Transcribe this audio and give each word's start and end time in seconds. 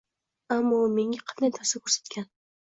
Ammo 0.55 0.79
u 0.85 0.87
menga 0.97 1.21
qanday 1.27 1.55
ta’sir 1.61 1.87
ko’rsatgan. 1.87 2.29